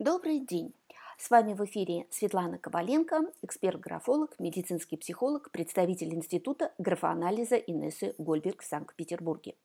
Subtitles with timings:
[0.00, 0.72] Добрый день!
[1.18, 8.66] С вами в эфире Светлана Коваленко, эксперт-графолог, медицинский психолог, представитель Института графоанализа Инессы Гольберг в
[8.66, 9.56] Санкт-Петербурге.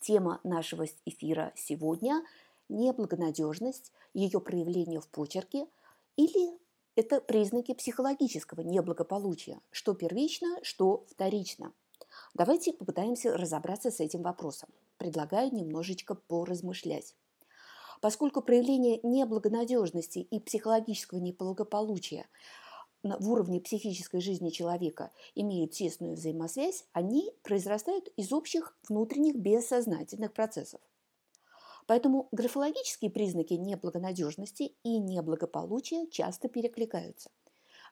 [0.00, 2.24] Тема нашего эфира сегодня–
[2.70, 5.66] неблагонадежность, ее проявление в почерке
[6.16, 6.58] или
[6.94, 11.74] это признаки психологического неблагополучия, что первично, что вторично.
[12.32, 14.70] Давайте попытаемся разобраться с этим вопросом.
[14.96, 17.14] Предлагаю немножечко поразмышлять.
[18.00, 22.26] Поскольку проявление неблагонадежности и психологического неблагополучия
[23.02, 30.80] в уровне психической жизни человека имеют тесную взаимосвязь, они произрастают из общих внутренних бессознательных процессов.
[31.86, 37.30] Поэтому графологические признаки неблагонадежности и неблагополучия часто перекликаются.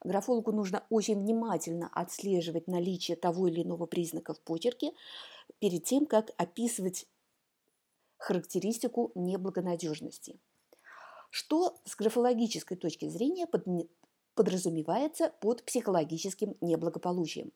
[0.05, 4.93] Графологу нужно очень внимательно отслеживать наличие того или иного признака в почерке
[5.59, 7.07] перед тем, как описывать
[8.19, 10.39] характеристику неблагонадежности.
[11.31, 13.47] Что с графологической точки зрения
[14.35, 17.53] подразумевается под психологическим неблагополучием?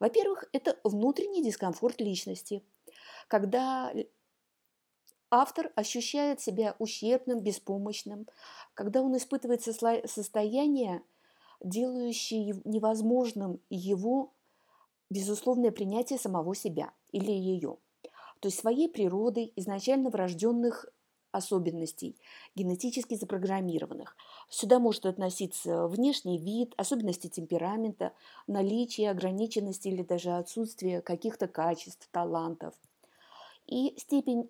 [0.00, 2.64] Во-первых, это внутренний дискомфорт личности,
[3.26, 3.92] когда
[5.30, 8.26] автор ощущает себя ущербным, беспомощным,
[8.74, 11.02] когда он испытывает состояние,
[11.60, 14.32] делающее невозможным его
[15.10, 17.78] безусловное принятие самого себя или ее–
[18.40, 20.86] то есть своей природой, изначально врожденных
[21.30, 22.16] особенностей,
[22.54, 24.16] генетически запрограммированных.
[24.48, 28.12] Сюда может относиться внешний вид, особенности темперамента,
[28.46, 32.74] наличие, ограниченности или даже отсутствие каких-то качеств, талантов.
[33.66, 34.48] И степень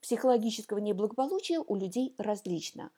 [0.00, 2.90] психологического неблагополучия у людей различна,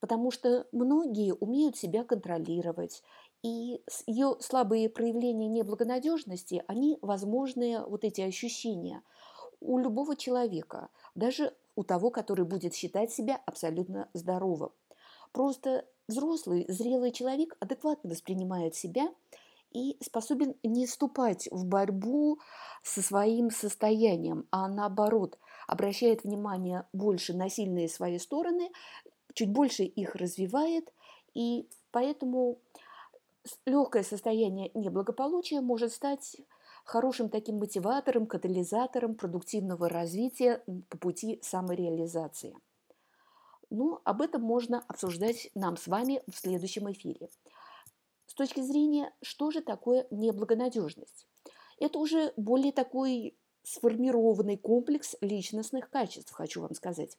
[0.00, 3.02] потому что многие умеют себя контролировать,
[3.42, 9.02] и ее слабые проявления неблагонадежности, они возможные, вот эти ощущения–
[9.60, 14.70] у любого человека, даже у того, который будет считать себя абсолютно здоровым.
[15.32, 19.08] Просто взрослый, зрелый человек адекватно воспринимает себя
[19.72, 22.38] и способен не вступать в борьбу
[22.82, 28.70] со своим состоянием, а наоборот, обращает внимание больше на сильные свои стороны,
[29.34, 30.92] чуть больше их развивает,
[31.34, 32.58] и поэтому
[33.66, 36.36] легкое состояние неблагополучия может стать
[36.86, 42.56] хорошим таким мотиватором, катализатором продуктивного развития по пути самореализации.
[43.70, 47.28] Ну, об этом можно обсуждать нам с вами в следующем эфире.
[48.26, 51.26] С точки зрения, что же такое неблагонадежность?
[51.80, 57.18] Это уже более такой сформированный комплекс личностных качеств, хочу вам сказать.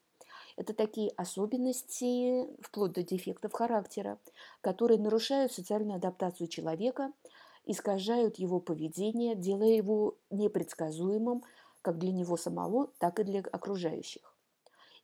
[0.56, 4.18] Это такие особенности, вплоть до дефектов характера,
[4.62, 7.12] которые нарушают социальную адаптацию человека–
[7.68, 11.44] искажают его поведение, делая его непредсказуемым
[11.82, 14.36] как для него самого, так и для окружающих.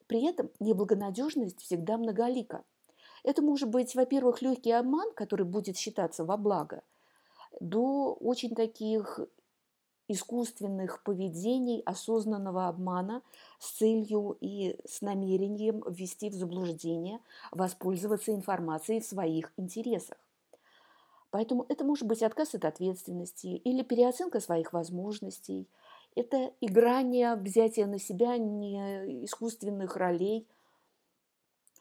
[0.08, 2.64] При этом неблагонадежность всегда многолика.
[3.24, 6.84] Это может быть, во-первых, легкий обман, который будет считаться во благо,
[7.60, 9.20] до очень таких
[10.08, 13.22] искусственных поведений, осознанного обмана
[13.60, 17.20] с целью и с намерением ввести в заблуждение,
[17.52, 20.18] воспользоваться информацией в своих интересах.
[21.34, 25.68] Поэтому это может быть отказ от ответственности или переоценка своих возможностей.
[26.16, 30.48] Это играние, взятие на себя не искусственных ролей.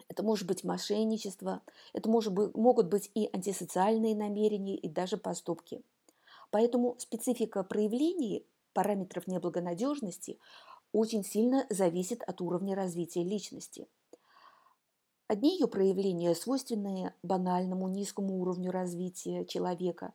[0.08, 1.60] Это может быть мошенничество.
[1.92, 5.82] Это может быть, могут быть и антисоциальные намерения, и даже поступки.
[6.50, 10.38] Поэтому специфика проявлений параметров неблагонадежности
[10.92, 13.86] очень сильно зависит от уровня развития личности–
[15.32, 20.12] Одни ее проявления свойственны банальному низкому уровню развития человека,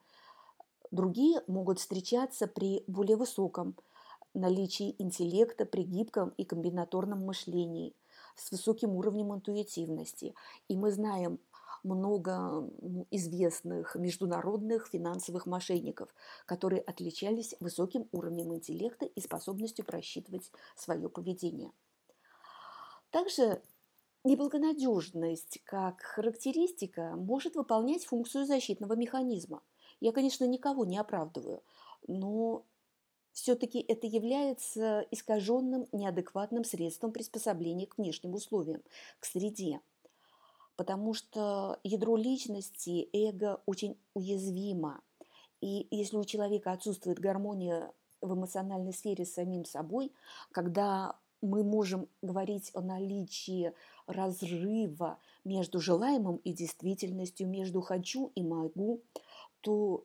[0.91, 3.75] другие могут встречаться при более высоком
[4.35, 7.95] наличии интеллекта, при гибком и комбинаторном мышлении,
[8.35, 10.35] с высоким уровнем интуитивности.
[10.67, 11.39] И мы знаем
[11.81, 12.69] много
[13.09, 16.13] известных международных финансовых мошенников,
[16.45, 21.71] которые отличались высоким уровнем интеллекта и способностью просчитывать свое поведение.
[23.09, 23.63] Также
[24.23, 29.61] Неблагонадежность как характеристика может выполнять функцию защитного механизма.
[29.99, 31.63] Я, конечно, никого не оправдываю,
[32.07, 32.65] но
[33.31, 38.81] все-таки это является искаженным, неадекватным средством приспособления к внешним условиям,
[39.19, 39.79] к среде.
[40.75, 45.01] Потому что ядро личности, эго очень уязвимо.
[45.61, 50.11] И если у человека отсутствует гармония в эмоциональной сфере с самим собой,
[50.51, 53.73] когда мы можем говорить о наличии
[54.05, 59.01] разрыва между желаемым и действительностью, между хочу и могу,
[59.61, 60.03] то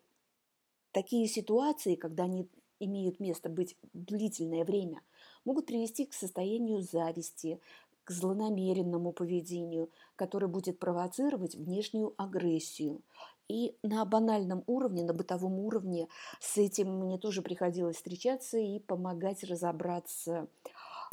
[0.92, 2.48] такие ситуации, когда они
[2.80, 5.02] имеют место быть длительное время,
[5.44, 7.60] могут привести к состоянию зависти,
[8.04, 13.00] к злонамеренному поведению, которое будет провоцировать внешнюю агрессию.
[13.48, 16.08] И на банальном уровне, на бытовом уровне
[16.40, 20.48] с этим мне тоже приходилось встречаться и помогать разобраться.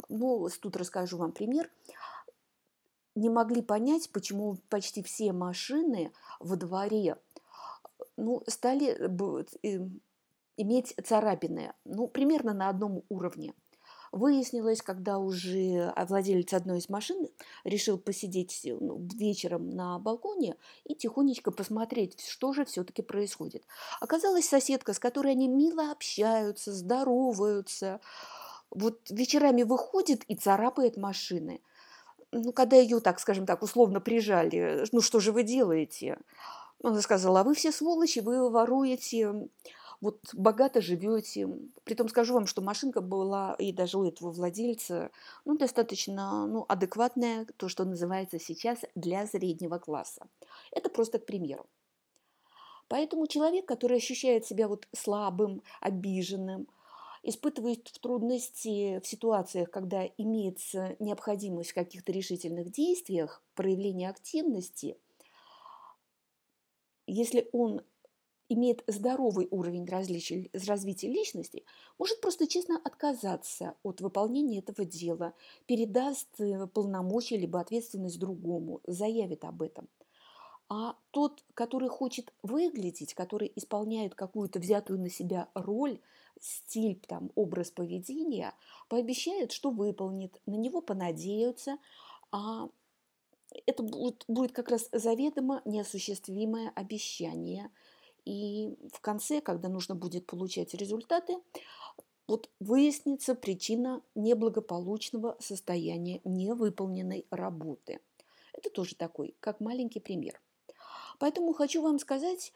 [0.08, 1.70] Ну, тут расскажу вам пример.
[3.14, 7.16] Не могли понять, почему почти все машины во дворе
[8.16, 8.96] ну, стали
[9.62, 9.88] э,
[10.56, 13.54] иметь царапины, ну, примерно на одном уровне.
[14.12, 17.28] Выяснилось, когда уже владелец одной из машин
[17.62, 23.64] решил посидеть ну, вечером на балконе и тихонечко посмотреть, что же все-таки происходит.
[24.00, 28.00] Оказалась соседка, с которой они мило общаются, здороваются.
[28.70, 31.60] Вот вечерами выходит и царапает машины.
[32.32, 36.18] Ну, когда ее, так скажем так, условно прижали, ну что же вы делаете?
[36.82, 39.48] Она сказала, а вы все сволочи, вы воруете
[40.00, 41.48] вот богато живете.
[41.84, 45.10] Притом скажу вам, что машинка была и даже у этого владельца
[45.44, 50.26] ну, достаточно ну, адекватная, то, что называется сейчас для среднего класса.
[50.72, 51.66] Это просто к примеру.
[52.88, 56.66] Поэтому человек, который ощущает себя вот слабым, обиженным,
[57.22, 64.96] испытывает трудности в ситуациях, когда имеется необходимость в каких-то решительных действиях, проявления активности,
[67.06, 67.82] если он
[68.48, 71.64] имеет здоровый уровень развития личности,
[71.98, 75.34] может просто честно отказаться от выполнения этого дела,
[75.66, 79.88] передаст э, полномочия либо ответственность другому, заявит об этом.
[80.70, 86.00] А тот, который хочет выглядеть, который исполняет какую-то взятую на себя роль,
[86.40, 88.54] стиль, там, образ поведения,
[88.88, 91.76] пообещает, что выполнит, на него понадеются,
[92.32, 92.70] а
[93.66, 97.70] это будет, будет как раз заведомо неосуществимое обещание–
[98.24, 101.36] и в конце, когда нужно будет получать результаты,
[102.26, 108.00] вот выяснится причина неблагополучного состояния невыполненной работы.
[108.52, 110.40] Это тоже такой, как маленький пример.
[111.20, 112.52] Поэтому хочу вам сказать,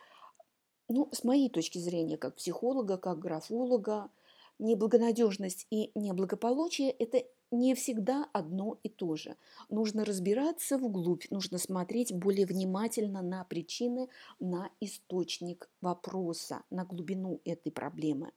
[0.88, 4.10] ну, с моей точки зрения, как психолога, как графолога,
[4.58, 9.36] неблагонадежность и неблагополучие– это не всегда одно и то же.
[9.68, 14.08] Нужно разбираться вглубь, нужно смотреть более внимательно на причины,
[14.40, 18.32] на источник вопроса, на глубину этой проблемы.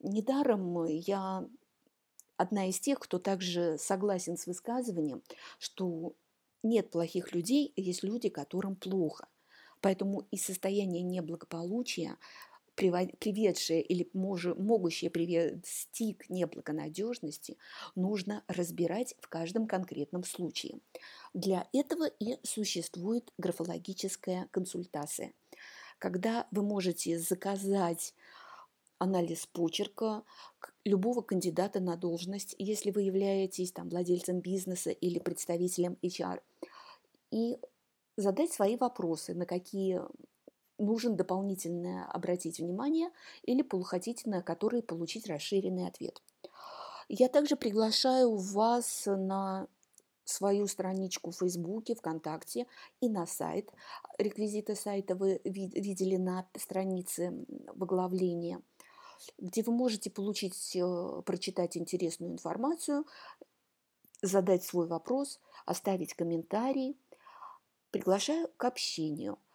[0.00, 1.46] Недаром я
[2.38, 5.22] одна из тех, кто также согласен с высказыванием,
[5.58, 6.14] что
[6.62, 9.28] нет плохих людей, есть люди, которым плохо.
[9.80, 12.16] Поэтому и состояние неблагополучия
[12.78, 17.58] приведшее или могущее привести к неблагонадежности,
[17.96, 20.78] нужно разбирать в каждом конкретном случае.
[21.34, 25.32] Для этого и существует графологическая консультация,
[25.98, 28.14] когда вы можете заказать
[28.98, 30.22] анализ почерка
[30.84, 36.40] любого кандидата на должность, если вы являетесь там, владельцем бизнеса или представителем HR,
[37.30, 37.58] и
[38.16, 40.00] задать свои вопросы, на какие
[40.78, 43.10] нужен дополнительно обратить внимание
[43.42, 46.22] или хотите на который получить расширенный ответ.
[47.08, 49.66] Я также приглашаю вас на
[50.24, 52.66] свою страничку в Фейсбуке, ВКонтакте
[53.00, 53.72] и на сайт.
[54.18, 58.60] Реквизиты сайта вы видели на странице выглавления,
[59.38, 63.06] где вы можете получить, э, прочитать интересную информацию,
[64.22, 66.96] задать свой вопрос, оставить комментарий.
[67.90, 69.38] Приглашаю к общению–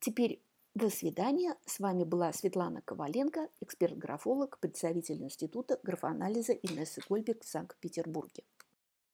[0.00, 0.42] Теперь
[0.74, 1.56] до свидания.
[1.66, 8.42] С вами была Светлана Коваленко, эксперт-графолог, представитель Института графоанализа Инессы Гольберг в Санкт-Петербурге.